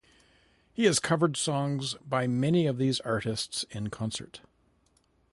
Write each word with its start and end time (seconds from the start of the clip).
He 0.73 0.85
has 0.85 0.97
covered 0.99 1.37
songs 1.37 1.93
by 2.03 2.25
many 2.25 2.65
of 2.65 2.79
these 2.79 2.99
artists 3.01 3.65
in 3.69 3.91
concert. 3.91 4.41